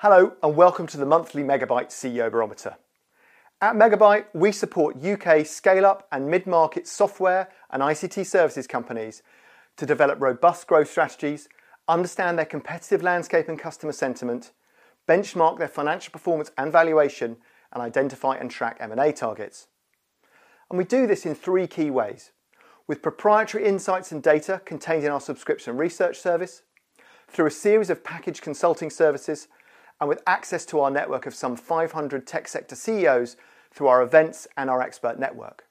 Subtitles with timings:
[0.00, 2.76] Hello and welcome to the monthly Megabuyte CEO Barometer.
[3.62, 9.22] At Megabuyte, we support UK scale up and mid market software and ICT services companies
[9.78, 11.48] to develop robust growth strategies,
[11.88, 14.52] understand their competitive landscape and customer sentiment,
[15.08, 17.38] benchmark their financial performance and valuation,
[17.72, 19.68] and identify and track M&A targets.
[20.68, 22.32] And we do this in three key ways
[22.86, 26.64] with proprietary insights and data contained in our subscription research service,
[27.28, 29.48] through a series of packaged consulting services,
[30.00, 33.36] and with access to our network of some 500 tech sector CEOs
[33.72, 35.64] through our events and our expert network.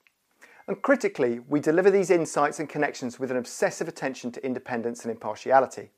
[0.67, 5.11] And critically, we deliver these insights and connections with an obsessive attention to independence and
[5.11, 5.91] impartiality.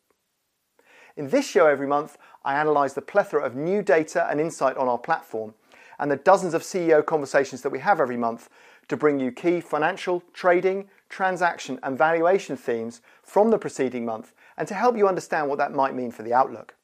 [1.16, 4.88] In this show every month, I analyse the plethora of new data and insight on
[4.88, 5.54] our platform
[6.00, 8.50] and the dozens of CEO conversations that we have every month
[8.88, 14.68] to bring you key financial, trading, transaction, and valuation themes from the preceding month and
[14.68, 16.76] to help you understand what that might mean for the outlook.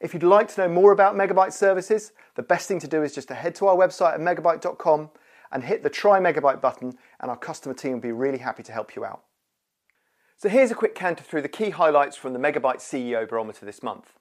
[0.00, 3.14] If you'd like to know more about Megabuyte services, the best thing to do is
[3.14, 5.10] just to head to our website at megabuyte.com
[5.50, 8.72] and hit the Try Megabuyte button, and our customer team will be really happy to
[8.72, 9.22] help you out.
[10.36, 13.82] So here's a quick canter through the key highlights from the Megabuyte CEO Barometer this
[13.82, 14.12] month.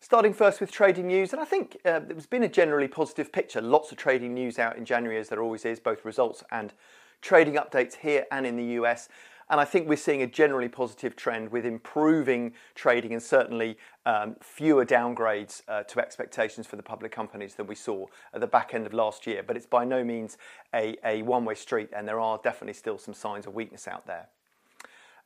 [0.00, 3.60] Starting first with trading news, and I think uh, there's been a generally positive picture.
[3.60, 6.72] Lots of trading news out in January, as there always is, both results and
[7.20, 9.08] trading updates here and in the US.
[9.50, 13.76] And I think we're seeing a generally positive trend with improving trading and certainly
[14.06, 18.46] um, fewer downgrades uh, to expectations for the public companies than we saw at the
[18.46, 19.42] back end of last year.
[19.42, 20.38] But it's by no means
[20.74, 24.06] a, a one way street, and there are definitely still some signs of weakness out
[24.06, 24.28] there.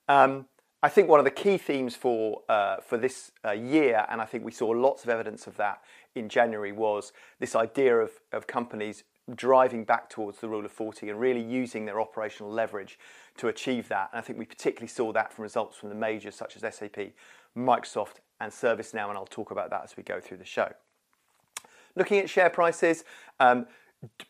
[0.09, 0.47] Um,
[0.83, 4.25] I think one of the key themes for uh, for this uh, year, and I
[4.25, 5.83] think we saw lots of evidence of that
[6.15, 11.11] in January, was this idea of, of companies driving back towards the rule of 40
[11.11, 12.99] and really using their operational leverage
[13.39, 14.11] to achieve that.
[14.13, 17.13] And I think we particularly saw that from results from the majors such as SAP,
[17.57, 20.73] Microsoft, and ServiceNow, and I'll talk about that as we go through the show.
[21.95, 23.05] Looking at share prices,
[23.41, 23.67] um,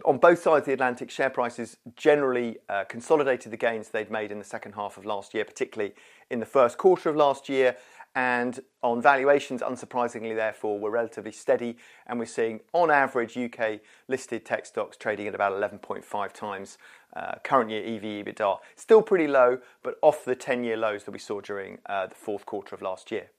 [0.04, 4.30] on both sides of the Atlantic, share prices generally uh, consolidated the gains they'd made
[4.30, 5.94] in the second half of last year, particularly
[6.30, 7.76] in the first quarter of last year.
[8.14, 11.76] And on valuations, unsurprisingly, therefore, were relatively steady.
[12.06, 16.78] And we're seeing, on average, UK listed tech stocks trading at about 11.5 times
[17.16, 18.58] uh, current year EV EBITDA.
[18.76, 22.14] Still pretty low, but off the 10 year lows that we saw during uh, the
[22.14, 23.30] fourth quarter of last year.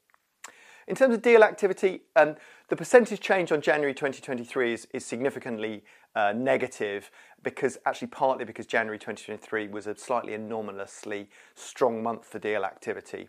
[0.88, 2.36] In terms of deal activity, um,
[2.70, 5.84] the percentage change on January 2023 is, significantly
[6.16, 7.12] uh, negative
[7.44, 13.28] because actually partly because January 2023 was a slightly anomalously strong month for deal activity.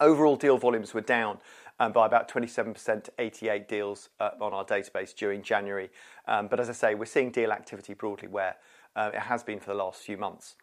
[0.00, 1.38] Overall deal volumes were down
[1.80, 5.90] um, by about 27% to 88 deals on our database during January.
[6.26, 8.56] Um, but as I say, we're seeing deal activity broadly where
[8.98, 10.56] uh, it has been for the last few months.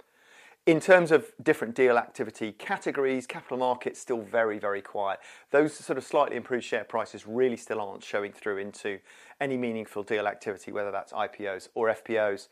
[0.66, 5.20] In terms of different deal activity categories, capital markets still very, very quiet.
[5.52, 9.00] Those sort of slightly improved share prices really still aren't showing through into
[9.40, 12.48] any meaningful deal activity, whether that's IPOs or FPOs.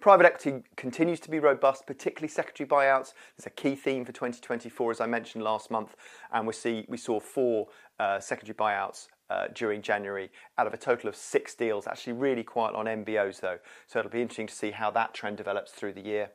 [0.00, 3.12] Private equity continues to be robust, particularly secondary buyouts.
[3.36, 5.96] It's a key theme for 2024, as I mentioned last month,
[6.32, 7.66] and we see we saw four
[7.98, 11.86] uh, secondary buyouts uh, during January out of a total of six deals.
[11.86, 15.36] Actually, really quiet on MBOs though, so it'll be interesting to see how that trend
[15.36, 16.30] develops through the year.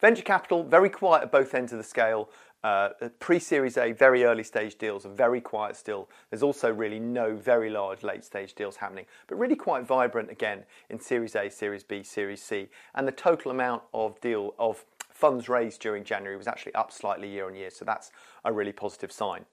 [0.00, 2.28] Venture capital, very quiet at both ends of the scale.
[2.64, 6.08] Uh, Pre Series A, very early stage deals are very quiet still.
[6.30, 10.64] There's also really no very large late stage deals happening, but really quite vibrant again
[10.88, 12.68] in Series A, Series B, Series C.
[12.94, 17.28] And the total amount of deal of funds raised during January was actually up slightly
[17.28, 18.10] year on year, so that's
[18.44, 19.44] a really positive sign.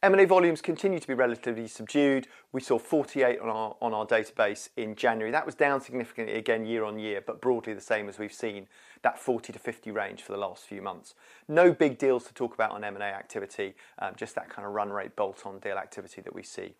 [0.00, 2.28] M&A volumes continue to be relatively subdued.
[2.52, 5.32] We saw 48 on our on our database in January.
[5.32, 8.68] That was down significantly again year on year, but broadly the same as we've seen
[9.02, 11.14] that 40 to 50 range for the last few months.
[11.48, 14.90] No big deals to talk about on M&A activity, um, just that kind of run
[14.90, 16.74] rate bolt-on deal activity that we see.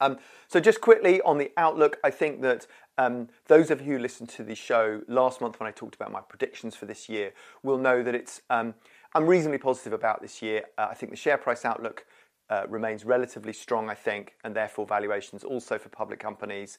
[0.00, 2.66] Um, so just quickly on the outlook, I think that
[2.96, 6.10] um, those of you who listened to the show last month when I talked about
[6.10, 7.32] my predictions for this year
[7.62, 8.74] will know that it's um,
[9.14, 10.64] I'm reasonably positive about this year.
[10.78, 12.06] Uh, I think the share price outlook
[12.48, 16.78] uh, remains relatively strong, I think, and therefore valuations also for public companies.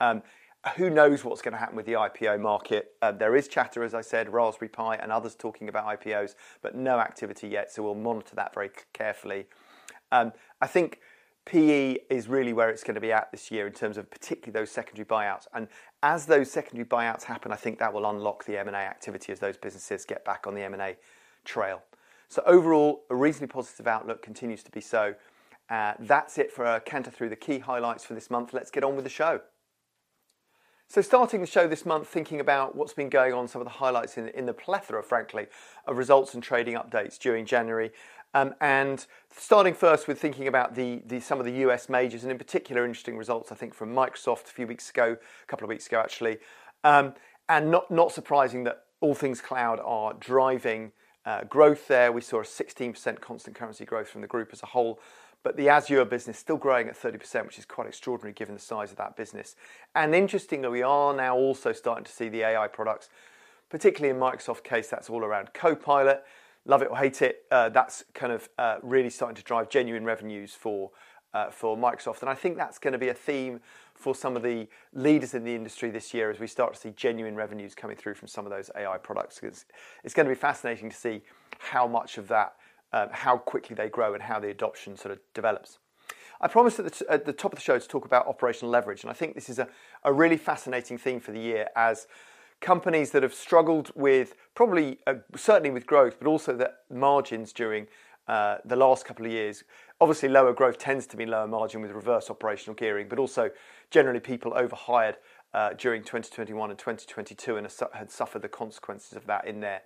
[0.00, 0.22] Um,
[0.76, 2.92] who knows what's going to happen with the IPO market?
[3.00, 6.74] Uh, there is chatter, as I said, Raspberry Pi and others talking about IPOs, but
[6.74, 9.46] no activity yet, so we'll monitor that very carefully.
[10.12, 11.00] Um, I think
[11.46, 14.52] PE is really where it's going to be at this year in terms of particularly
[14.52, 15.46] those secondary buyouts.
[15.54, 15.68] And
[16.02, 19.56] as those secondary buyouts happen, I think that will unlock the M&A activity as those
[19.56, 20.96] businesses get back on the M&A
[21.44, 21.82] trail.
[22.28, 25.14] So overall, a reasonably positive outlook continues to be so.
[25.68, 28.52] Uh, that's it for a canter through the key highlights for this month.
[28.52, 29.40] Let's get on with the show.
[30.88, 33.74] So, starting the show this month, thinking about what's been going on, some of the
[33.74, 35.46] highlights in, in the plethora, frankly,
[35.86, 37.92] of results and trading updates during January.
[38.34, 42.30] Um, and starting first with thinking about the, the, some of the US majors, and
[42.32, 45.68] in particular, interesting results, I think, from Microsoft a few weeks ago, a couple of
[45.68, 46.38] weeks ago actually.
[46.84, 47.14] Um,
[47.48, 50.90] and not, not surprising that all things cloud are driving uh,
[51.48, 52.12] growth there.
[52.12, 55.00] We saw a 16% constant currency growth from the group as a whole.
[55.42, 58.90] But the Azure business still growing at 30%, which is quite extraordinary given the size
[58.90, 59.56] of that business.
[59.94, 63.08] And interestingly, we are now also starting to see the AI products,
[63.70, 66.24] particularly in Microsoft case, that's all around Copilot.
[66.66, 70.04] Love it or hate it, uh, that's kind of uh, really starting to drive genuine
[70.04, 70.90] revenues for
[71.32, 72.20] uh, for Microsoft.
[72.20, 73.60] And I think that's going to be a theme
[74.00, 76.90] for some of the leaders in the industry this year as we start to see
[76.96, 79.40] genuine revenues coming through from some of those AI products.
[79.42, 79.66] It's,
[80.02, 81.22] it's going to be fascinating to see
[81.58, 82.54] how much of that
[82.92, 85.78] um, how quickly they grow and how the adoption sort of develops.
[86.40, 88.70] I promised at the, t- at the, top of the show to talk about operational
[88.70, 89.68] leverage, and I think this is a,
[90.04, 92.06] a really fascinating theme for the year as
[92.60, 97.86] companies that have struggled with probably uh, certainly with growth, but also the margins during
[98.26, 99.64] uh, the last couple of years.
[100.00, 103.50] Obviously, lower growth tends to be lower margin with reverse operational gearing, but also
[103.90, 105.16] generally people overhired
[105.52, 109.82] uh, during 2021 and 2022 and had suffered the consequences of that in their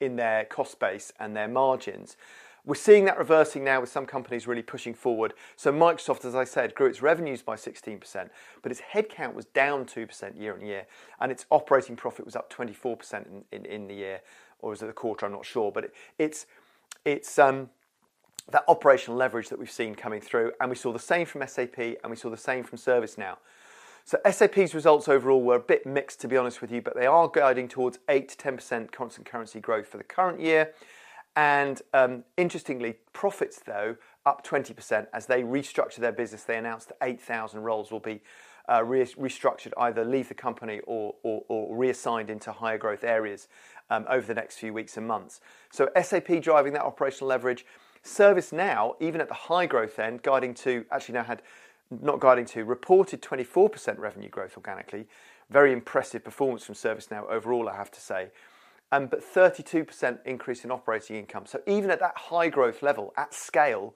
[0.00, 2.16] in their cost base and their margins.
[2.64, 5.34] We're seeing that reversing now with some companies really pushing forward.
[5.56, 8.28] So Microsoft, as I said, grew its revenues by 16%,
[8.62, 10.86] but its headcount was down 2% year on year,
[11.20, 14.20] and its operating profit was up 24% in, in, the year,
[14.60, 15.26] or was it the quarter?
[15.26, 16.46] I'm not sure, but it, it's
[17.04, 17.70] it's um,
[18.50, 21.78] that operational leverage that we've seen coming through, and we saw the same from SAP,
[21.78, 23.36] and we saw the same from ServiceNow.
[24.04, 27.04] So SAP's results overall were a bit mixed, to be honest with you, but they
[27.04, 30.72] are guiding towards 8 to 10% constant currency growth for the current year.
[31.36, 36.42] And um, interestingly, profits though up 20% as they restructure their business.
[36.44, 38.22] They announced that 8,000 roles will be
[38.68, 41.14] uh, re- restructured, either leave the company or
[41.70, 43.48] reassigned into higher growth areas
[43.90, 45.40] um, over the next few weeks and months.
[45.70, 47.64] So SAP driving that operational leverage.
[48.08, 51.42] ServiceNow, even at the high growth end, guiding to actually now had
[51.90, 55.06] not guiding to reported 24% revenue growth organically.
[55.50, 58.30] Very impressive performance from ServiceNow overall, I have to say
[58.92, 61.46] um, but 32% increase in operating income.
[61.46, 63.94] So even at that high growth level, at scale,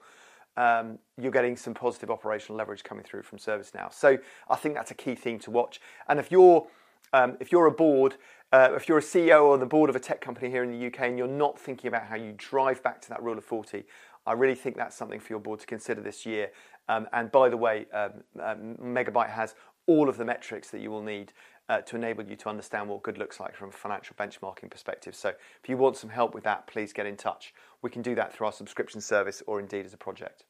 [0.55, 3.91] um, you're getting some positive operational leverage coming through from ServiceNow.
[3.91, 4.17] So
[4.49, 5.81] I think that's a key thing to watch.
[6.07, 6.67] And if you're
[7.11, 8.15] um, if you're a board,
[8.53, 10.71] uh, if you're a CEO or on the board of a tech company here in
[10.71, 13.43] the UK and you're not thinking about how you drive back to that rule of
[13.43, 13.83] 40,
[14.27, 16.51] I really think that's something for your board to consider this year.
[16.87, 19.55] Um, and by the way, um, um, Megabuyte has
[19.87, 21.33] all of the metrics that you will need
[21.67, 25.15] uh, to enable you to understand what good looks like from a financial benchmarking perspective.
[25.15, 27.55] So if you want some help with that, please get in touch.
[27.81, 30.43] We can do that through our subscription service or indeed as a project.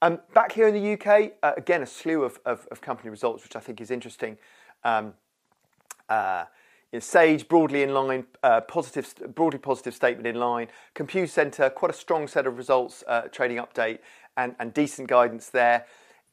[0.00, 3.42] Um, back here in the UK, uh, again, a slew of, of, of, company results,
[3.42, 4.36] which I think is interesting.
[4.84, 5.14] Um,
[6.08, 6.44] uh,
[7.00, 10.68] Sage broadly in line, uh, positive, broadly positive statement in line.
[10.94, 13.98] Computacenter, quite a strong set of results, uh, trading update,
[14.36, 15.86] and, decent guidance there.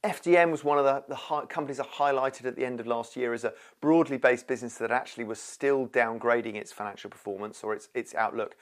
[0.03, 3.43] FDM was one of the, companies I highlighted at the end of last year as
[3.43, 8.15] a broadly based business that actually was still downgrading its financial performance or its, its
[8.15, 8.55] outlook.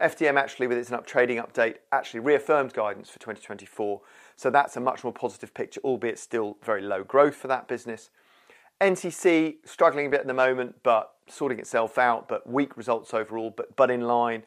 [0.00, 4.00] FDM actually, with its up trading update, actually reaffirmed guidance for 2024.
[4.36, 8.10] So that's a much more positive picture, albeit still very low growth for that business.
[8.80, 13.50] NCC struggling a bit at the moment, but sorting itself out, but weak results overall,
[13.50, 14.42] but, but in line.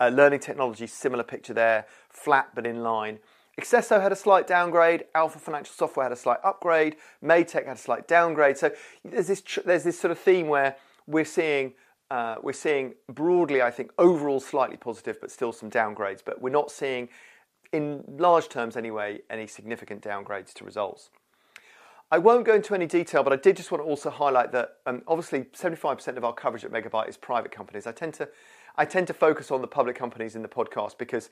[0.00, 3.18] Uh, learning technology, similar picture there, flat but in line.
[3.60, 5.04] Accesso had a slight downgrade.
[5.14, 6.96] Alfa Financial Software had a slight upgrade.
[7.20, 8.56] Made Tech had a slight downgrade.
[8.56, 8.72] So
[9.04, 11.74] there's this there's this sort of theme where we're seeing
[12.10, 16.20] uh, we're seeing broadly, I think, overall slightly positive, but still some downgrades.
[16.22, 17.08] But we're not seeing,
[17.72, 21.08] in large terms anyway, any significant downgrades to results.
[22.12, 24.76] I won't go into any detail, but I did just want to also highlight that
[24.84, 27.86] um, obviously 75% of our coverage at Megabuyte is private companies.
[27.86, 28.28] I tend to
[28.76, 31.30] I tend to focus on the public companies in the podcast because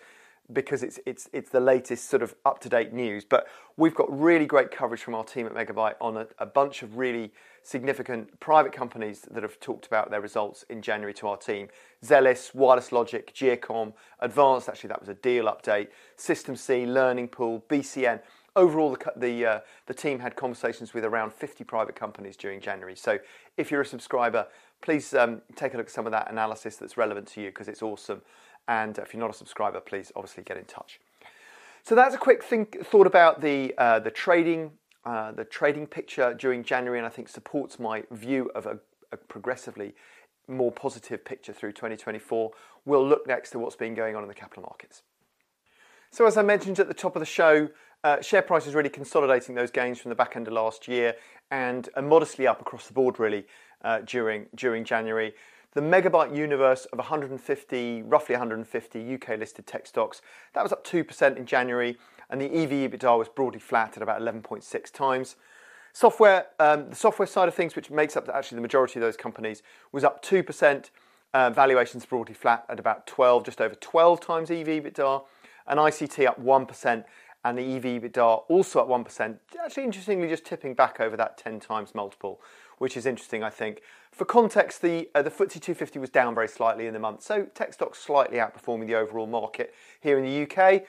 [0.55, 3.27] because it's it's it's the latest sort of up to date news.
[3.27, 3.47] But
[3.77, 6.97] we've got really great coverage from our team at Megabuyte on a, a, bunch of
[6.97, 7.31] really
[7.63, 11.69] significant private companies that have talked about their results in January to our team.
[12.03, 14.71] Zellis, Wireless Logic, Geocom, Advanced.
[14.71, 15.89] Actually, that was a deal update.
[16.17, 18.21] System C, Learning Pool, BCN.
[18.57, 22.97] Overall, the the, uh, the team had conversations with around 50 private companies during January.
[22.97, 23.19] So
[23.57, 24.47] if you're a subscriber,
[24.83, 27.69] please um, take a look at some of that analysis that's relevant to you because
[27.69, 28.23] it's awesome.
[28.69, 31.01] And if you're not a subscriber, please obviously get in touch.
[31.83, 34.73] So that's a quick think, thought about the uh, the trading
[35.05, 38.79] uh, the trading picture during January, and I think supports my view of a,
[39.13, 39.95] a, progressively
[40.47, 42.51] more positive picture through 2024.
[42.85, 45.03] We'll look next to what's been going on in the capital markets.
[46.11, 47.69] So as I mentioned at the top of the show,
[48.23, 51.15] share price is really consolidating those gains from the back end of last year
[51.51, 53.45] and modestly up across the board really
[53.83, 55.35] uh, during during January.
[55.73, 60.21] the megabuyte universe of 150, roughly 150 UK listed tech stocks,
[60.53, 61.97] that was up 2% in January,
[62.29, 65.37] and the EV EBITDA was broadly flat at about 11.6 times.
[65.93, 69.17] Software, um, the software side of things, which makes up actually the majority of those
[69.17, 70.91] companies, was up 2%.
[71.33, 75.23] Uh, valuations broadly flat at about 12, just over 12 times EV EBITDA,
[75.69, 77.05] and ICT up 1%,
[77.45, 79.37] and the EV EBITDA also up 1%.
[79.65, 82.41] Actually, interestingly, just tipping back over that 10 times multiple,
[82.79, 83.83] which is interesting, I think.
[84.13, 87.45] For context, the uh, the FTSE 250 was down very slightly in the month, so
[87.55, 90.83] tech stocks slightly outperforming the overall market here in the UK.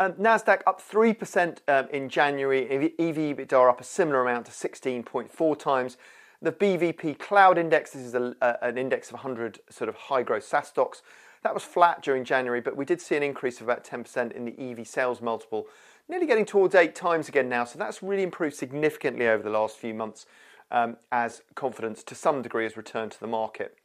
[0.00, 2.68] Um, Nasdaq up three percent um, in January.
[2.98, 5.96] EV EBITDA up a similar amount to 16.4 times.
[6.40, 10.22] The BVP Cloud Index, this is a, a, an index of 100 sort of high
[10.22, 11.02] growth SaaS stocks.
[11.42, 14.44] That was flat during January, but we did see an increase of about 10% in
[14.44, 15.66] the EV sales multiple,
[16.08, 17.64] nearly getting towards eight times again now.
[17.64, 20.26] So that's really improved significantly over the last few months
[20.70, 23.76] um, as confidence to some degree has returned to the market.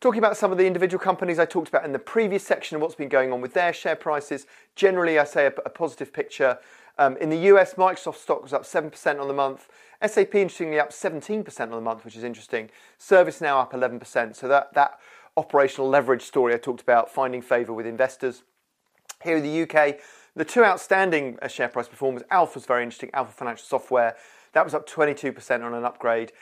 [0.00, 2.82] Talking about some of the individual companies I talked about in the previous section and
[2.82, 6.58] what's been going on with their share prices, generally I say a, a positive picture.
[6.96, 9.68] Um, in the US, Microsoft stock was up 7% on the month.
[10.04, 12.70] SAP, interestingly, up 17% on the month, which is interesting.
[12.98, 14.34] ServiceNow up 11%.
[14.34, 14.98] So that, that
[15.40, 18.42] operational leverage story I talked about, finding favour with investors.
[19.24, 19.98] Here in the UK,
[20.36, 24.16] the two outstanding uh, share price performers, Alfa was very interesting, Alfa Financial Software
[24.52, 26.32] that was up 22% on an upgrade.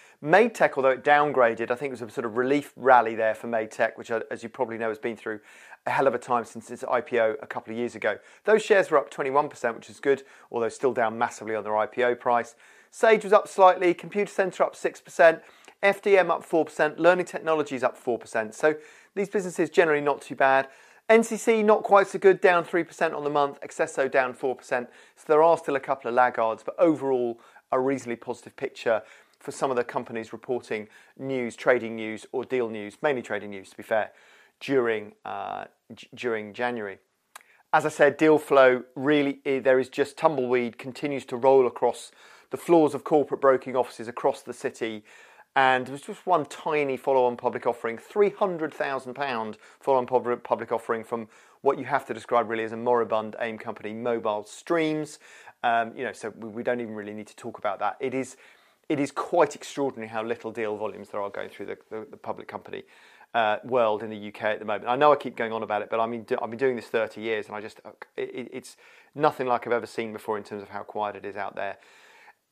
[0.54, 3.66] Tech, although it downgraded, I think it was a sort of relief rally there for
[3.66, 5.40] Tech, which, uh, as you probably know, has been through
[5.86, 8.18] a hell of a time since its IPO a couple of years ago.
[8.44, 12.18] Those shares were up 21%, which is good, although still down massively on their IPO
[12.18, 12.54] price.
[12.90, 15.42] Sage was up slightly, Computacenter up 6%,
[15.82, 18.54] FDM up 4%, Learning Technologies up 4%.
[18.54, 18.76] So
[19.14, 20.68] these businesses generally not too bad.
[21.08, 24.60] NCC not quite so good, down 3% on the month, Accesso down 4%.
[24.60, 24.86] So
[25.26, 27.40] there are still a couple of laggards, but overall
[27.72, 29.02] a reasonably positive picture
[29.38, 33.70] for some of the companies reporting news, trading news, or deal news, mainly trading news
[33.70, 34.10] to be fair,
[34.60, 35.64] during, uh,
[36.14, 36.98] during January.
[37.72, 42.10] As I said, deal flow really, eh, there is just tumbleweed, continues to roll across
[42.50, 45.04] the floors of corporate broking offices across the city.
[45.58, 51.02] And there was just one tiny follow on public offering, £300,000 follow on public offering
[51.02, 51.26] from
[51.62, 55.18] what you have to describe really as a moribund AIM company, Mobile Streams.
[55.64, 57.96] Um, you know, so we don't even really need to talk about that.
[57.98, 58.36] It is,
[58.88, 62.16] it is quite extraordinary how little deal volumes there are going through the, the, the
[62.16, 62.84] public company
[63.34, 64.88] uh, world in the UK at the moment.
[64.88, 66.86] I know I keep going on about it, but I mean, I've been doing this
[66.86, 67.80] 30 years, and I just
[68.16, 68.76] it, it's
[69.16, 71.78] nothing like I've ever seen before in terms of how quiet it is out there.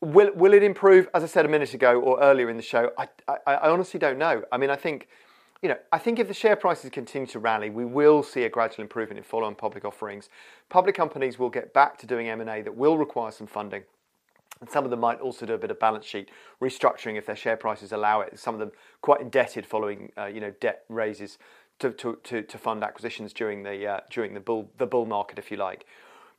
[0.00, 1.08] Will will it improve?
[1.14, 3.98] As I said a minute ago or earlier in the show, I, I, I honestly
[3.98, 4.42] don't know.
[4.52, 5.08] I mean, I think
[5.62, 8.48] you know, I think if the share prices continue to rally, we will see a
[8.48, 10.28] gradual improvement in follow-on public offerings.
[10.68, 13.82] Public companies will get back to doing M&A that will require some funding.
[14.60, 17.36] And some of them might also do a bit of balance sheet restructuring if their
[17.36, 18.38] share prices allow it.
[18.38, 21.38] Some of them quite indebted following, uh, you know, debt raises
[21.78, 25.38] to, to, to, to fund acquisitions during the uh, during the bull the bull market,
[25.38, 25.84] if you like.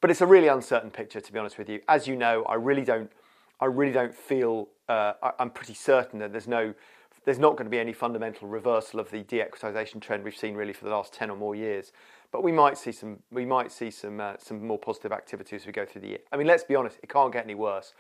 [0.02, 1.82] But it's a really uncertain picture, to be honest with you.
[1.88, 3.12] As you know, I really don't
[3.60, 6.74] I really don't feel uh, I, I'm pretty certain that there's no
[7.28, 10.72] there's not going to be any fundamental reversal of the de-equitization trend we've seen really
[10.72, 11.92] for the last 10 or more years.
[12.32, 15.66] But we might see some, we might see some, uh, some more positive activity as
[15.66, 16.20] we go through the year.
[16.32, 17.94] I mean, let's be honest, it can't get any worse.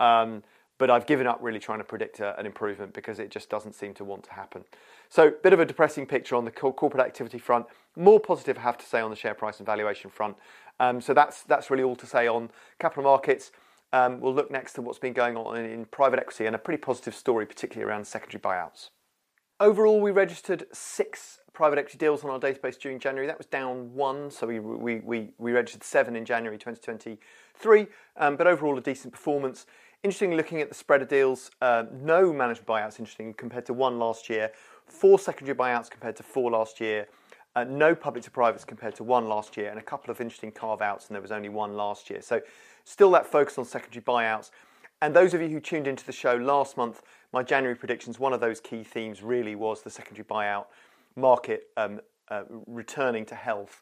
[0.00, 0.42] Um,
[0.78, 3.74] but I've given up really trying to predict a, an improvement because it just doesn't
[3.74, 4.64] seem to want to happen.
[5.08, 7.66] So, bit of a depressing picture on the corporate activity front.
[7.94, 10.36] More positive, I have to say, on the share price and valuation front.
[10.80, 12.50] Um, so that's that's really all to say on
[12.80, 13.52] capital markets.
[13.92, 16.80] Um, we'll look next to what's been going on in private equity and a pretty
[16.80, 18.88] positive story, particularly around secondary buyouts.
[19.60, 23.26] Overall, we registered six private equity deals on our database during January.
[23.26, 28.36] That was down one, so we, we, we, we registered seven in January 2023, um,
[28.36, 29.66] but overall a decent performance.
[30.02, 33.98] Interestingly, looking at the spread of deals, uh, no management buyouts, interesting, compared to one
[33.98, 34.50] last year,
[34.86, 37.06] four secondary buyouts compared to four last year,
[37.54, 40.50] uh, no public to privates compared to one last year, and a couple of interesting
[40.50, 42.22] carve outs, and there was only one last year.
[42.22, 42.40] So
[42.84, 44.50] Still that focus on secondary buyouts.
[45.00, 48.32] And those of you who tuned into the show last month, my January predictions, one
[48.32, 50.66] of those key themes really was the secondary buyout
[51.16, 53.80] market um, uh, returning to health.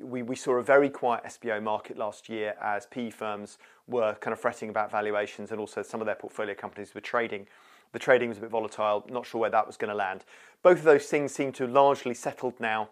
[0.00, 4.32] We, we saw a very quiet SBO market last year as PE firms were kind
[4.32, 7.46] of fretting about valuations and also some of their portfolio companies were trading.
[7.92, 10.24] The trading was a bit volatile, not sure where that was going to land.
[10.62, 12.88] Both of those things seem to largely settled now.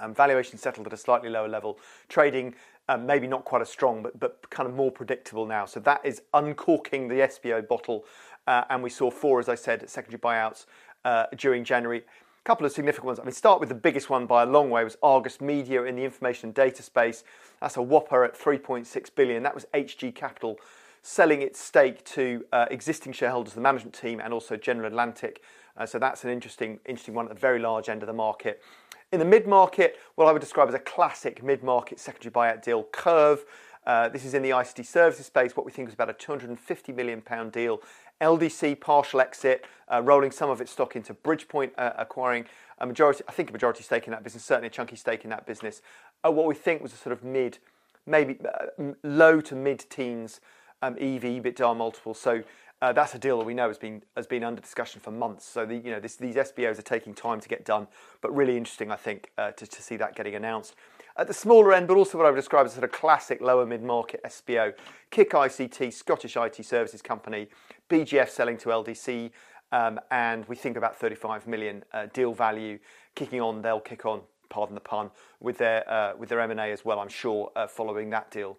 [0.00, 1.78] Um, valuation settled at a slightly lower level.
[2.08, 2.54] Trading
[2.88, 5.66] um, maybe not quite as strong, but, but kind of more predictable now.
[5.66, 8.04] So that is uncorking the SBO bottle.
[8.46, 10.66] Uh, and we saw four, as I said, secondary buyouts
[11.04, 11.98] uh, during January.
[11.98, 13.20] A couple of significant ones.
[13.20, 15.96] I mean, start with the biggest one by a long way was Argus Media in
[15.96, 17.24] the information and data space.
[17.60, 19.42] That's a whopper at 3.6 billion.
[19.42, 20.58] That was HG Capital
[21.02, 25.42] selling its stake to uh, existing shareholders, the management team, and also General Atlantic
[25.78, 28.60] Uh, so that's an interesting, interesting one at the very large end of the market.
[29.10, 32.62] In the mid market, what I would describe as a classic mid market secondary buyout
[32.62, 33.40] deal, Kerv.
[33.86, 36.94] Uh, this is in the ICT services space, what we think is about a £250
[36.94, 37.80] million deal.
[38.20, 42.44] LDC partial exit, uh, rolling some of its stock into Bridgepoint, uh, acquiring
[42.80, 45.30] a majority, I think a majority stake in that business, certainly a chunky stake in
[45.30, 45.80] that business.
[46.22, 47.56] Uh, what we think was a sort of mid,
[48.04, 50.42] maybe uh, low to mid teens
[50.82, 52.12] um, EV EBITDA multiple.
[52.12, 52.42] So
[52.80, 55.44] uh, that's a deal that we know has been has been under discussion for months.
[55.44, 57.88] So the, you know this, these SBOs are taking time to get done,
[58.20, 60.74] but really interesting, I think, uh, to, to see that getting announced.
[61.16, 63.66] At the smaller end, but also what I would describe as sort of classic lower
[63.66, 64.72] mid market SBO,
[65.10, 67.48] Kick ICT, Scottish IT services company,
[67.90, 69.32] BGF selling to LDC,
[69.72, 72.78] um, and we think about 35 million uh, deal value
[73.16, 73.62] kicking on.
[73.62, 76.84] They'll kick on, pardon the pun, with their uh, with their M and A as
[76.84, 77.00] well.
[77.00, 78.56] I'm sure uh, following that deal.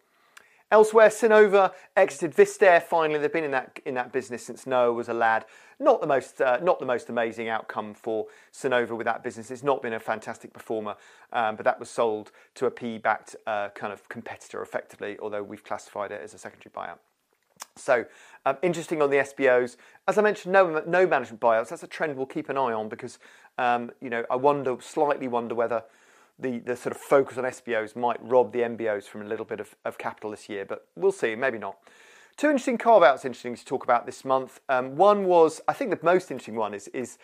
[0.71, 2.79] Elsewhere, Synova exited Vistair.
[2.79, 5.45] Finally, they've been in that in that business since Noah was a lad.
[5.79, 9.49] Not the most uh, not the most amazing outcome for Synova with that business.
[9.49, 10.95] It's not been a fantastic performer,
[11.33, 15.17] um, but that was sold to a PE-backed uh, kind of competitor, effectively.
[15.19, 16.99] Although we've classified it as a secondary buyout.
[17.75, 18.05] So
[18.45, 19.75] um, interesting on the SBOs.
[20.07, 21.69] As I mentioned, no no management buyouts.
[21.69, 23.17] That's a trend we'll keep an eye on because
[23.57, 25.83] um, you know I wonder slightly wonder whether
[26.39, 29.60] the, the sort of focus on SBOs might rob the MBOs from a little bit
[29.60, 31.77] of, of capital this year, but we'll see, maybe not.
[32.38, 34.62] Two interesting carve outs interesting to talk about this month.
[34.69, 37.17] Um, one was, I think the most interesting one is, is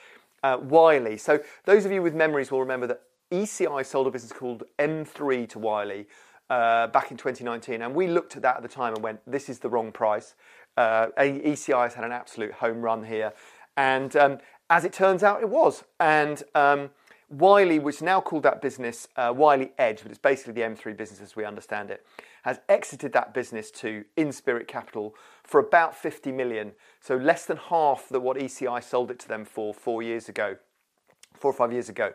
[0.44, 1.18] uh, Wiley.
[1.18, 5.48] So, those of you with memories will remember that ECI sold a business called mthree
[5.50, 6.08] to Wiley
[6.50, 9.48] uh, back in 2019, and we looked at that at the time and went, this
[9.48, 10.36] is the wrong price.
[10.78, 13.32] Uh, ECI has had an absolute home run here,
[13.78, 14.38] and um,
[14.70, 15.84] as it turns out, it was.
[16.00, 16.90] And um,
[17.30, 21.22] Wiley, which now called that business uh, Wiley Edge, but it's basically the mthree business
[21.22, 22.06] as we understand it,
[22.44, 26.74] has exited that business to InSpirit Capital for about 50 million.
[27.02, 30.58] So less than half that what ECI sold it to them for four years ago,
[31.34, 32.14] four or five years ago.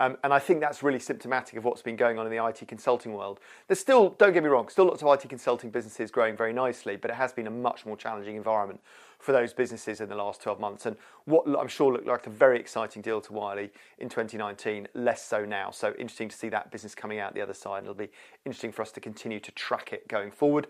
[0.00, 2.66] Um, and I think that's really symptomatic of what's been going on in the IT
[2.66, 3.38] consulting world.
[3.68, 6.96] There's still, don't get me wrong, still lots of IT consulting businesses growing very nicely,
[6.96, 8.80] but it has been a much more challenging environment
[9.22, 10.84] for those businesses in the last 12 months.
[10.84, 15.24] And what I'm sure looked like a very exciting deal to Wiley in 2019, less
[15.24, 15.70] so now.
[15.70, 17.84] So interesting to see that business coming out the other side.
[17.84, 18.10] It'll be
[18.44, 20.66] interesting for us to continue to track it going forward.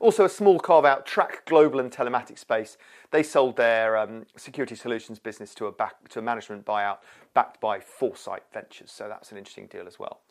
[0.00, 2.76] Also, a small carve out, Track Global and Telematics Space.
[3.12, 6.98] They sold their um, security solutions business to a, back, to a management buyout
[7.34, 8.90] backed by Foresight Ventures.
[8.90, 10.22] So that's an interesting deal as well.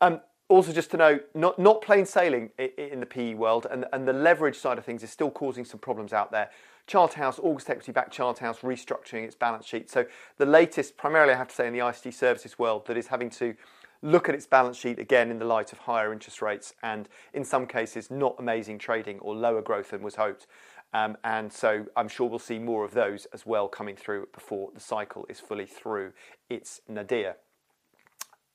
[0.00, 4.08] Um, also, just to note, not, not plain sailing in the PE world, and, and
[4.08, 6.50] the leverage side of things is still causing some problems out there.
[6.90, 9.88] Charterhouse, August Equity backed Charterhouse restructuring its balance sheet.
[9.88, 10.06] So,
[10.38, 13.30] the latest, primarily, I have to say, in the ICT services world, that is having
[13.30, 13.54] to
[14.02, 17.44] look at its balance sheet again in the light of higher interest rates and, in
[17.44, 20.48] some cases, not amazing trading or lower growth than was hoped.
[20.92, 24.70] Um, and so I'm sure we'll see more of those as well coming through before
[24.74, 26.12] the cycle is fully through
[26.48, 27.36] its nadir.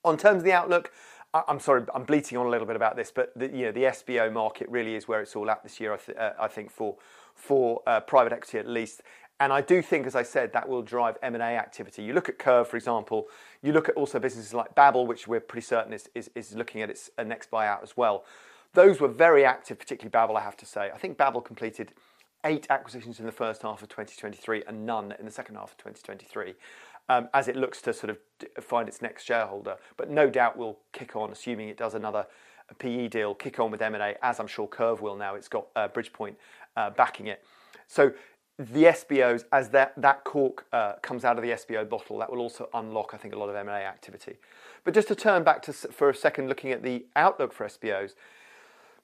[0.04, 0.92] On terms of the outlook,
[1.48, 3.84] I'm sorry, I'm bleating on a little bit about this, but the, you know, the
[3.84, 5.94] SBO market really is where it's all at this year.
[5.94, 6.96] I, th- uh, I think for
[7.34, 9.02] for uh, private equity at least.
[9.38, 12.02] And I do think, as I said, that will drive M&A activity.
[12.02, 13.26] You look at Kerv, for example.
[13.62, 16.80] You look at also businesses like Babble, which we're pretty certain is, is, is looking
[16.80, 18.24] at its uh, next buyout as well.
[18.72, 20.90] Those were very active, particularly Babble, I have to say.
[20.92, 21.92] I think Babble completed
[22.44, 25.78] eight acquisitions in the first half of 2023 and none in the second half of
[25.78, 26.54] 2023
[27.08, 28.18] um, as it looks to sort of
[28.64, 29.76] find its next shareholder.
[29.96, 32.26] But no doubt will kick on, assuming it does another
[32.78, 35.34] PE deal, kick on with M&A, as I'm sure Kerv will now.
[35.34, 36.34] It's got uh, Bridgepoint
[36.76, 37.44] uh, backing it.
[37.86, 38.12] So
[38.58, 42.40] the SBOs, as that, that cork uh, comes out of the SBO bottle, that will
[42.40, 44.36] also unlock, I think, a lot of M&A activity.
[44.84, 48.14] But just to turn back to, for a second, looking at the outlook for SBOs,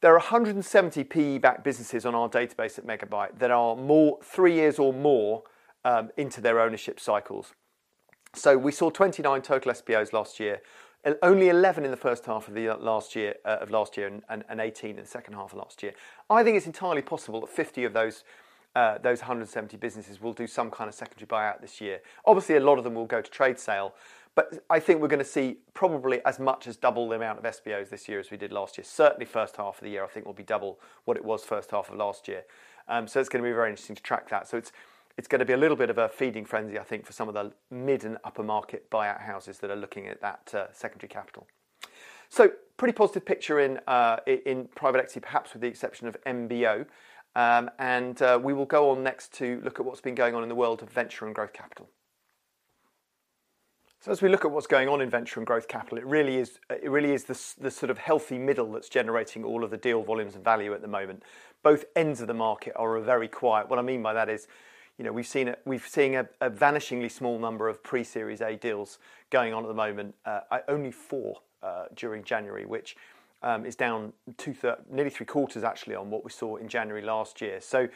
[0.00, 4.78] there are 170 PE-backed businesses on our database at Megabuyte that are more three years
[4.78, 5.44] or more
[5.84, 7.54] um, into their ownership cycles.
[8.34, 10.62] So we saw 29 total SBOs last year,
[11.22, 14.06] only 11 in the first half of the uh, last year uh, of last year,
[14.06, 15.92] and, and, and, 18 in the second half of last year.
[16.30, 18.24] I think it's entirely possible that 50 of those
[18.74, 22.00] uh, those 170 businesses will do some kind of secondary buyout this year.
[22.24, 23.94] Obviously, a lot of them will go to trade sale,
[24.34, 27.44] but I think we're going to see probably as much as double the amount of
[27.44, 28.84] SBOs this year as we did last year.
[28.84, 31.70] Certainly, first half of the year, I think will be double what it was first
[31.70, 32.44] half of last year.
[32.88, 34.48] Um, so it's going to be very interesting to track that.
[34.48, 34.72] So it's
[35.16, 37.28] it's going to be a little bit of a feeding frenzy, I think, for some
[37.28, 41.08] of the mid and upper market buyout houses that are looking at that uh, secondary
[41.08, 41.46] capital.
[42.28, 46.86] So, pretty positive picture in uh, in private equity, perhaps with the exception of MBO.
[47.34, 50.42] Um, and uh, we will go on next to look at what's been going on
[50.42, 51.88] in the world of venture and growth capital.
[54.00, 56.36] So as we look at what's going on in venture and growth capital, it really
[56.36, 59.76] is it really is the, the sort of healthy middle that's generating all of the
[59.76, 61.22] deal volumes and value at the moment.
[61.62, 63.70] Both ends of the market are very quiet.
[63.70, 64.48] What I mean by that is
[64.98, 68.56] you know, we've seen a, we've seen a, a vanishingly small number of pre-Series A
[68.56, 68.98] deals
[69.30, 70.14] going on at the moment.
[70.24, 72.96] Uh, only four uh, during January, which
[73.42, 77.02] um, is down two thir- nearly three quarters actually on what we saw in January
[77.02, 77.60] last year.
[77.60, 77.88] So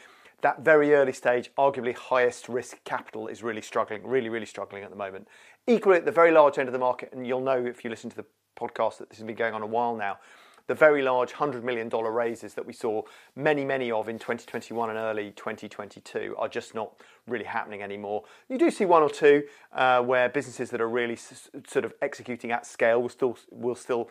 [0.43, 4.91] that very early stage, arguably highest risk capital is really struggling, really, really struggling at
[4.91, 5.29] the moment.
[5.67, 8.11] Equally, at the very large end of the market, and you'll know if you listen
[8.11, 8.25] to the
[8.59, 10.19] podcast that this has been going on a while now,
[10.67, 13.03] the very large $100 million raises that we saw
[13.37, 16.93] many, many of in 2021 and early 2022 are just not
[17.27, 18.25] really happening anymore.
[18.49, 21.95] You do see one or two uh, where businesses that are really s- sort of
[22.03, 24.11] executing at scale will still, will still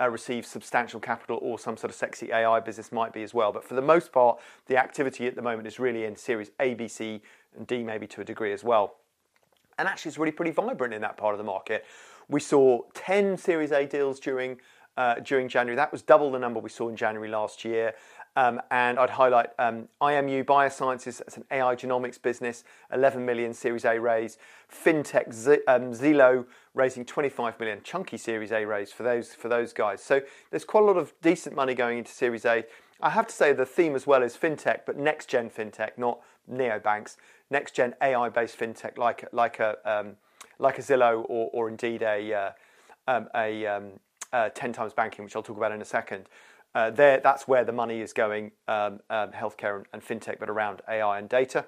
[0.00, 3.50] uh, receive substantial capital or some sort of sexy AI business might be as well.
[3.50, 6.74] But for the most part, the activity at the moment is really in series A,
[6.74, 7.20] B, C,
[7.56, 8.96] and D maybe to a degree as well.
[9.78, 11.84] And actually, it's really pretty vibrant in that part of the market.
[12.28, 14.58] We saw 10 Series A deals during
[15.24, 15.76] during January.
[15.76, 17.94] That was double the number we saw in January last year.
[18.36, 23.86] Um, and I'd highlight um, IMU Biosciences, as an AI genomics business, 11 million Series
[23.86, 24.36] A raise.
[24.70, 29.72] FinTech Z- um, Zelo raising 25 million, chunky Series A raise for those for those
[29.72, 30.02] guys.
[30.02, 32.64] So there's quite a lot of decent money going into Series A.
[33.00, 36.20] I have to say the theme as well is fintech, but next gen fintech, not
[36.50, 37.16] neobanks.
[37.50, 40.16] Next gen AI based fintech like like a um,
[40.58, 42.50] like a Zillow or, or indeed a uh,
[43.08, 43.92] um, a um,
[44.36, 46.26] uh, 10 times banking, which I'll talk about in a second.
[46.74, 50.50] Uh, there, that's where the money is going, um, um, healthcare and, and, fintech, but
[50.50, 51.64] around AI and data.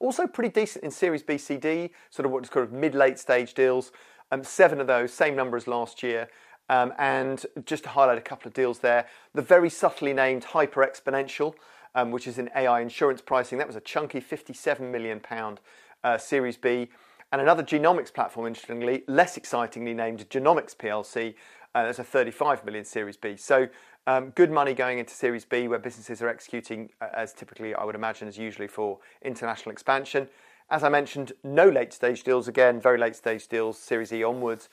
[0.00, 3.92] Also, pretty decent in Series B, C, D, sort of what's called mid-late stage deals.
[4.32, 6.28] Um, seven of those, same number as last year.
[6.70, 11.54] Um, and just to highlight a couple of deals there, the very subtly named Hyperexponential,
[11.94, 15.60] um, which is in AI insurance pricing, that was a chunky 57 million pound
[16.02, 16.88] uh, Series B
[17.32, 21.34] and another genomics platform, interestingly, less excitingly named Genomics PLC.
[21.74, 23.36] Uh, there's a 35 million Series B.
[23.36, 23.68] So
[24.06, 27.84] um, good money going into Series B, where businesses are executing uh, as typically, I
[27.84, 30.28] would imagine, as usually for international expansion.
[30.70, 34.68] As I mentioned, no late stage deals again, very late stage deals, Series E onwards.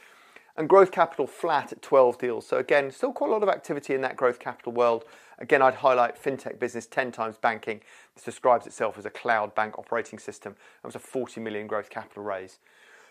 [0.56, 2.46] And growth capital flat at 12 deals.
[2.46, 5.06] So again, still quite a lot of activity in that growth capital world.
[5.40, 7.82] Again, I'd highlight fintech business 10 times banking.
[8.16, 10.54] This describes itself as a cloud bank operating system.
[10.82, 12.60] That was a 40 million growth capital raise.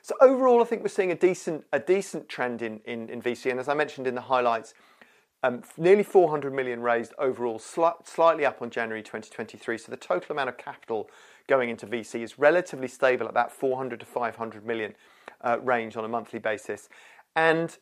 [0.02, 3.50] So overall, I think we're seeing a decent, a decent trend in, in, in VC.
[3.50, 4.74] And as I mentioned in the highlights,
[5.44, 9.78] um, nearly 400 million raised overall, sli- slightly up on January 2023.
[9.78, 11.10] So the total amount of capital
[11.48, 14.94] going into VC is relatively stable at that 400 to 500 million
[15.40, 16.88] uh, range on a monthly basis.
[17.36, 17.76] And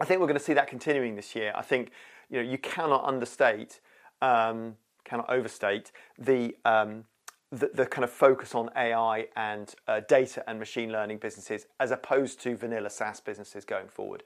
[0.00, 1.52] I think we're going to see that continuing this year.
[1.54, 1.90] I think
[2.30, 3.80] you know you cannot understate,
[4.22, 7.04] um, cannot overstate the, um,
[7.50, 11.90] the, the kind of focus on AI and uh, data and machine learning businesses as
[11.90, 14.22] opposed to vanilla SaaS businesses going forward.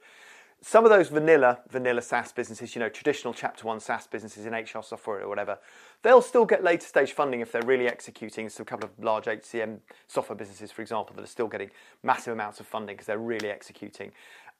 [0.63, 4.53] Some of those vanilla vanilla SaaS businesses, you know, traditional Chapter One SaaS businesses in
[4.53, 5.57] HR software or whatever,
[6.03, 8.47] they'll still get later stage funding if they're really executing.
[8.47, 11.71] So a couple of large HCM software businesses, for example, that are still getting
[12.03, 14.11] massive amounts of funding because they're really executing.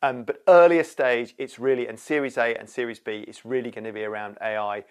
[0.02, 3.84] Um, but earlier stage, it's really, and Series A and Series B, it's really going
[3.84, 4.84] to be around AI,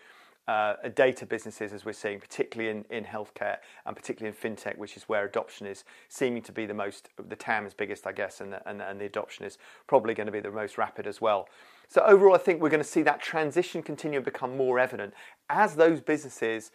[0.94, 5.24] data businesses, as we're seeing, particularly in, healthcare and particularly in fintech, which is where
[5.24, 9.04] adoption is seeming to be the most, the TAM is biggest, I guess, and the,
[9.04, 11.48] adoption is probably going to be the most rapid as well.
[11.88, 15.14] So overall, I think we're going to see that transition continue and become more evident
[15.48, 16.70] as those businesses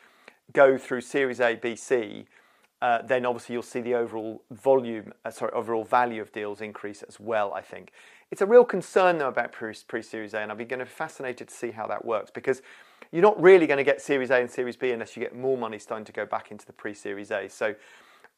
[0.53, 2.25] go through Series A, B, C
[2.81, 7.01] uh, then obviously you'll see the overall volume, uh, sorry, overall value of deals increase
[7.03, 7.53] as well.
[7.53, 7.91] I think
[8.31, 10.91] it's a real concern though about pre Series A, and I'll be going to be
[10.91, 12.61] fascinated to see how that works because
[13.12, 15.58] you're not really going to get Series A and Series B unless you get more
[15.58, 17.47] money starting to go back into the pre Series A.
[17.47, 17.75] So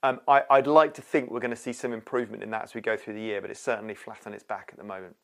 [0.03, 2.75] um, I, would like to think we're going to see some improvement in that as
[2.75, 5.15] we go through the year, but it's certainly flat on its back at the moment.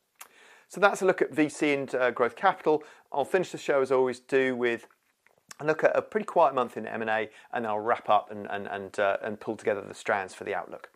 [0.67, 2.84] So that's a look at VC and uh, growth capital.
[3.12, 4.88] I'll finish the show as I always do with
[5.60, 8.65] and look at a pretty quiet month in M&A and I'll wrap up and, and,
[8.67, 10.89] and, uh, and pull together the strands for the outlook.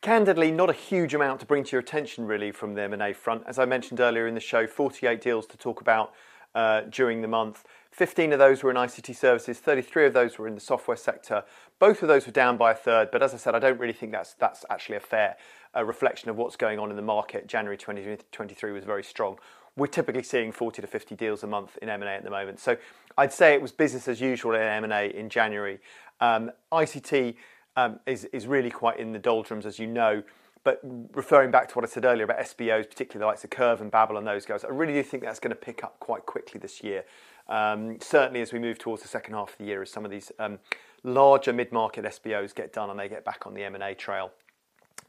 [0.00, 3.42] Candidly, not a huge amount to bring to your attention really from the M&A front.
[3.48, 6.12] As I mentioned earlier in the show, 48 deals to talk about
[6.58, 7.64] uh, during the month.
[7.92, 11.44] 15 of those were in ICT services, 33 of those were in the software sector.
[11.78, 13.92] Both of those were down by a third, but as I said, I don't really
[13.92, 15.36] think that's, that's actually a fair
[15.76, 17.46] uh, reflection of what's going on in the market.
[17.46, 19.38] January 2023 was very strong
[19.76, 22.58] we're typically seeing 40 to 50 deals a month in M&A at the moment.
[22.58, 22.76] So
[23.16, 25.78] I'd say it was business as usual in M&A in January.
[26.20, 27.36] Um, ICT
[27.76, 30.24] um, is, is really quite in the doldrums, as you know.
[30.68, 30.82] But
[31.14, 33.90] referring back to what I said earlier about SBOs, particularly the likes of Kerv and
[33.90, 36.60] Babble and those guys, I really do think that's going to pick up quite quickly
[36.60, 37.06] this year.
[37.48, 40.10] Um, certainly as we move towards the second half of the year, as some of
[40.10, 40.58] these um,
[41.04, 44.30] larger mid-market SBOs get done and they get back on the M&A trail.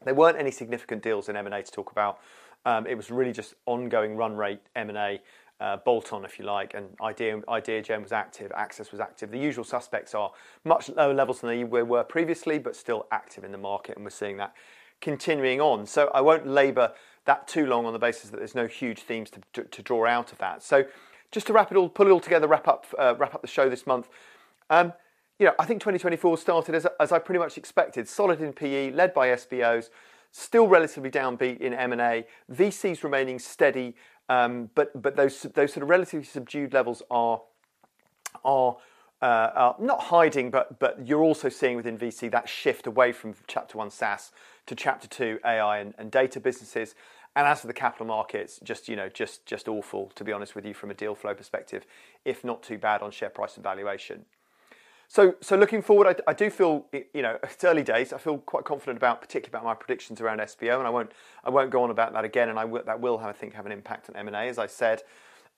[0.02, 2.20] There weren't any significant deals in M&A to talk about
[2.64, 5.20] um, it was really just ongoing run rate M&A
[5.60, 9.30] uh, bolt on, if you like, and Idea, Ideagen was active, Access was active.
[9.30, 10.32] The usual suspects are
[10.64, 14.10] much lower levels than they were previously, but still active in the market, and we're
[14.10, 14.54] seeing that
[15.00, 15.86] continuing on.
[15.86, 16.92] So I won't labour
[17.24, 20.06] that too long on the basis that there's no huge themes to, to, to draw
[20.06, 20.62] out of that.
[20.62, 20.84] So
[21.30, 23.48] just to wrap it all, pull it all together, wrap up, uh, wrap up the
[23.48, 24.08] show this month.
[24.68, 24.92] Um,
[25.38, 28.92] you know, I think 2024 started as, as I pretty much expected, solid in PE,
[28.92, 29.88] led by SBOs,
[30.32, 33.94] still relatively downbeat in M&A, VCs remaining steady,
[34.28, 37.42] um, but but those those sort of relatively subdued levels are
[38.44, 38.76] are
[39.20, 43.34] uh, are not hiding, but but you're also seeing within VC that shift away from
[43.48, 44.30] Chapter One SaaS
[44.70, 46.94] to Chapter Two AI and, and data businesses.
[47.36, 50.54] And as for the capital markets, just you know, just just awful to be honest
[50.54, 51.84] with you from a deal flow perspective,
[52.24, 54.24] if not too bad on share price and valuation.
[55.08, 58.12] So, so looking forward, I, I, do feel, you know, it's early days.
[58.12, 61.10] I feel quite confident about, particularly about my predictions around SBO, and I won't,
[61.42, 62.48] I won't go on about that again.
[62.48, 64.56] And I that will, have, I think, have an impact on M and A, as
[64.56, 65.02] I said.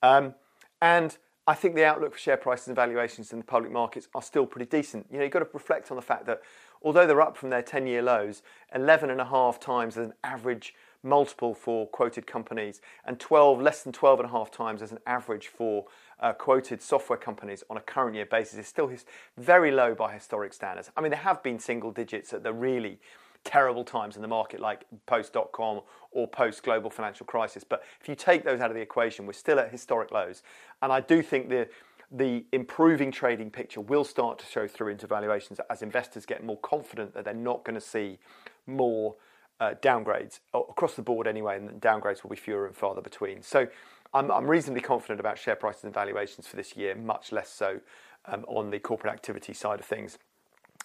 [0.01, 0.33] Um,
[0.81, 4.21] and I think the outlook for share prices and valuations in the public markets are
[4.21, 5.07] still pretty decent.
[5.11, 6.41] You know, you've got to reflect on the fact that
[6.81, 10.73] although they're up from their 10-year lows, 11 and a half times as an average
[11.03, 14.99] multiple for quoted companies, and 12, less than 12 and a half times as an
[15.05, 15.85] average for
[16.21, 19.05] uh, quoted software companies on a current year basis is still his,
[19.37, 20.89] very low by historic standards.
[20.95, 22.99] I mean, there have been single digits at the really
[23.43, 27.63] terrible times in the market, like post dot com or post global financial crisis.
[27.63, 30.43] But if you take those out of the equation, we're still at historic lows.
[30.81, 31.67] And I do think the
[32.11, 36.59] the improving trading picture will start to show through into valuations as investors get more
[36.59, 38.19] confident that they're not going to see
[38.67, 39.15] more
[39.59, 43.41] uh, downgrades across the board anyway, and downgrades will be fewer and farther between.
[43.41, 43.67] So
[44.13, 47.79] I'm, I'm reasonably confident about share prices and valuations for this year, much less so
[48.25, 50.19] um, on the corporate activity side of things.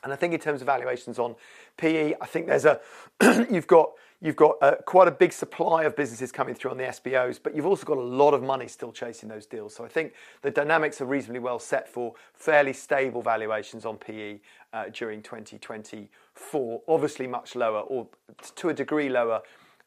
[0.04, 1.34] And I think in terms of valuations on
[1.76, 2.80] PE, I think there's a
[3.50, 6.84] you've got you've got uh, quite a big supply of businesses coming through on the
[6.84, 9.74] SBOs, but you've also got a lot of money still chasing those deals.
[9.74, 14.40] So I think the dynamics are reasonably well set for fairly stable valuations on PE
[14.72, 16.82] uh, during 2024.
[16.88, 18.08] Obviously, much lower, or
[18.56, 19.42] to a degree lower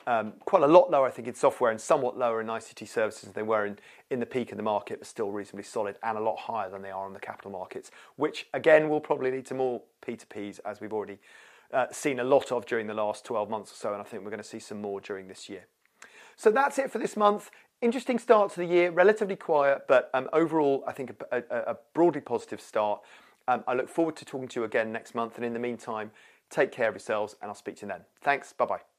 [0.07, 3.23] um, quite a lot lower, I think, in software and somewhat lower in ICT services
[3.23, 3.77] than they were in,
[4.09, 6.81] in the peak of the market, but still reasonably solid and a lot higher than
[6.81, 10.81] they are on the capital markets, which again will probably lead to more P2Ps as
[10.81, 11.19] we've already
[11.73, 14.23] uh, seen a lot of during the last 12 months or so, and I think
[14.23, 15.65] we're going to see some more during this year.
[16.35, 17.51] So that's it for this month.
[17.81, 21.77] Interesting start to the year, relatively quiet, but um, overall, I think a, a, a
[21.93, 23.01] broadly positive start.
[23.47, 26.11] Um, I look forward to talking to you again next month, and in the meantime,
[26.49, 28.01] take care of yourselves, and I'll speak to you then.
[28.21, 28.90] Thanks, bye bye.